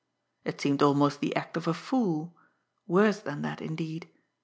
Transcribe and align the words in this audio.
It 0.43 0.59
seemed 0.59 0.81
almost 0.81 1.19
the 1.19 1.35
act 1.35 1.55
of 1.55 1.67
a 1.67 1.75
fool 1.75 2.35
worse 2.87 3.19
than 3.19 3.43
that, 3.43 3.61
indeed! 3.61 4.09